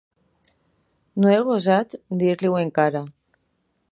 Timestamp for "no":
1.25-1.33